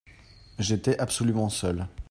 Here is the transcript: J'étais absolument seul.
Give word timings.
J'étais 0.57 0.97
absolument 0.99 1.49
seul. 1.51 1.87